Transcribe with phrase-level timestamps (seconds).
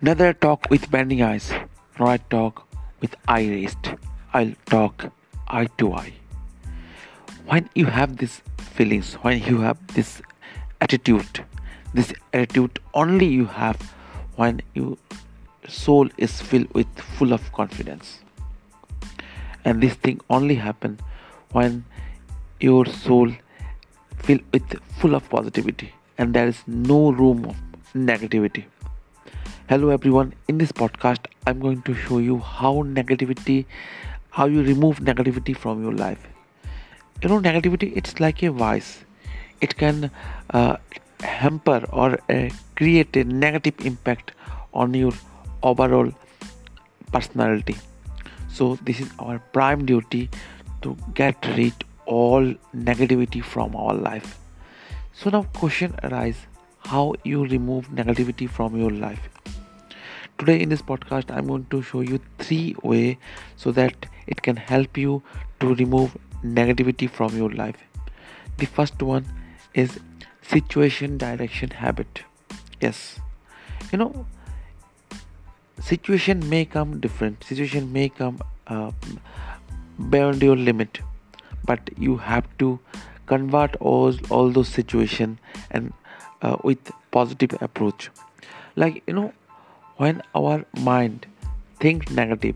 [0.00, 1.50] Neither talk with bending eyes,
[1.98, 2.68] nor I talk
[3.00, 3.88] with eye raised.
[4.32, 5.10] I'll talk
[5.48, 6.12] eye to eye.
[7.46, 10.22] When you have these feelings, when you have this
[10.80, 11.44] attitude,
[11.94, 13.76] this attitude only you have
[14.36, 14.96] when your
[15.66, 16.86] soul is filled with
[17.16, 18.20] full of confidence.
[19.64, 21.00] And this thing only happen
[21.50, 21.84] when
[22.60, 23.32] your soul
[24.18, 27.56] filled with full of positivity and there is no room of
[27.94, 28.66] negativity
[29.70, 30.32] hello everyone.
[30.50, 33.56] In this podcast i'm going to show you how negativity
[34.30, 36.22] how you remove negativity from your life.
[37.22, 39.04] You know negativity it's like a vice.
[39.60, 40.10] It can
[40.48, 40.76] uh,
[41.20, 44.32] hamper or uh, create a negative impact
[44.72, 45.12] on your
[45.62, 46.12] overall
[47.12, 47.76] personality.
[48.48, 50.30] So this is our prime duty
[50.80, 51.74] to get rid
[52.06, 54.38] all negativity from our life.
[55.12, 56.46] So now question arises
[56.86, 59.28] how you remove negativity from your life
[60.38, 63.18] today in this podcast i'm going to show you three way
[63.56, 65.22] so that it can help you
[65.60, 67.76] to remove negativity from your life.
[68.58, 69.26] The first one
[69.74, 69.98] is
[70.42, 72.22] situation direction habit.
[72.80, 73.20] Yes.
[73.92, 74.26] You know
[75.80, 77.44] situation may come different.
[77.44, 78.92] Situation may come uh,
[80.10, 81.00] beyond your limit.
[81.64, 82.78] But you have to
[83.26, 85.38] convert all, all those situation
[85.70, 85.92] and
[86.40, 88.10] uh, with positive approach.
[88.76, 89.32] Like you know
[89.98, 91.26] when our mind
[91.80, 92.54] thinks negative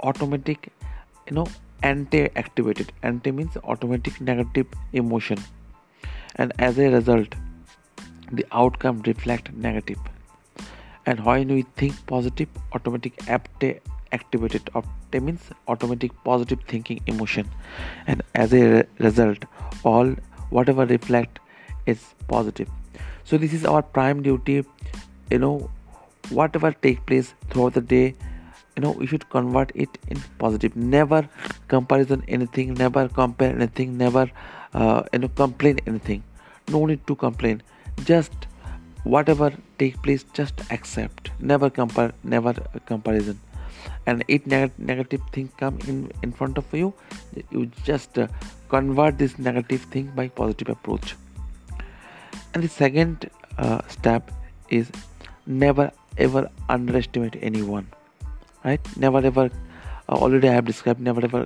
[0.00, 0.68] automatic
[1.28, 1.46] you know
[1.82, 5.38] anti activated anti means automatic negative emotion.
[6.36, 7.34] And as a result
[8.32, 9.98] the outcome reflect negative.
[11.06, 13.80] And when we think positive automatic apte
[14.12, 17.48] activated opte means automatic positive thinking emotion.
[18.06, 19.44] And as a re- result
[19.84, 20.14] all
[20.50, 21.38] whatever reflect
[21.86, 22.68] is positive.
[23.24, 24.64] So this is our prime duty
[25.30, 25.70] you know
[26.30, 28.14] whatever take place throughout the day
[28.76, 30.76] you know you should convert it in positive.
[30.76, 31.28] Never
[31.68, 34.30] comparison anything never compare anything never
[34.74, 36.22] uh, you know complain anything.
[36.68, 37.62] No need to complain.
[38.04, 38.32] Just
[39.04, 41.30] whatever take place just accept.
[41.40, 42.52] Never compare never
[42.84, 43.40] comparison.
[44.06, 46.92] And if neg- negative thing come in in front of you
[47.50, 48.26] you just uh,
[48.68, 51.16] convert this negative thing by positive approach.
[52.52, 54.30] And the second uh, step
[54.68, 54.90] is
[55.46, 57.86] never ever underestimate anyone
[58.64, 58.80] right?
[58.96, 59.50] Never ever
[60.08, 61.44] uh, already i have described never ever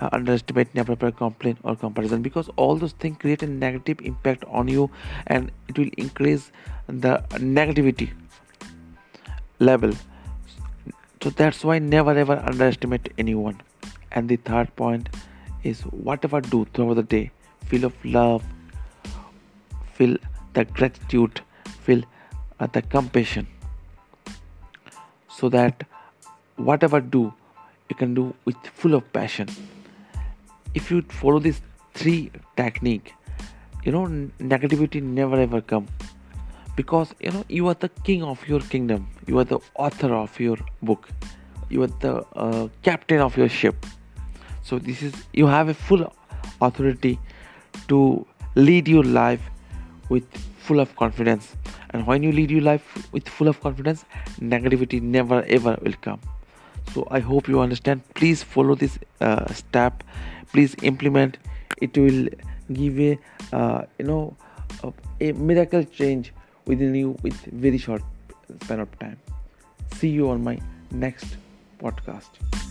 [0.00, 4.44] uh, underestimate never ever complain or comparison because all those things create a negative impact
[4.46, 4.90] on you
[5.26, 6.50] and it will increase
[6.86, 8.10] the negativity
[9.58, 9.92] level.
[11.22, 13.60] So that's why never ever underestimate anyone.
[14.12, 15.08] And the third point
[15.64, 17.30] is whatever do throughout the day
[17.66, 18.42] feel of love
[19.94, 20.16] feel
[20.54, 21.40] the gratitude
[21.82, 22.02] feel
[22.60, 23.46] uh, the compassion
[25.38, 25.84] so that
[26.56, 27.32] whatever do
[27.88, 29.48] you can do with full of passion.
[30.74, 31.60] If you follow this
[31.94, 33.14] three technique
[33.84, 34.06] you know
[34.54, 35.86] negativity never ever come.
[36.76, 39.08] Because you know you are the king of your kingdom.
[39.26, 41.08] You are the author of your book.
[41.68, 43.86] You are the uh, captain of your ship.
[44.62, 46.12] So this is you have a full
[46.60, 47.18] authority
[47.88, 49.40] to lead your life
[50.08, 50.24] with
[50.58, 51.56] full of confidence
[51.90, 54.04] and when you lead your life with full of confidence
[54.40, 56.20] negativity never ever will come.
[56.94, 58.02] So i hope you understand.
[58.14, 60.04] Please follow this uh, step.
[60.52, 61.38] Please implement.
[61.80, 62.28] It will
[62.72, 63.18] give a
[63.52, 64.36] uh, you know
[64.82, 66.32] a, a miracle change
[66.66, 67.34] within you with
[67.66, 68.02] very short
[68.62, 69.18] span of time.
[69.96, 70.58] See you on my
[70.90, 71.36] next
[71.80, 72.67] podcast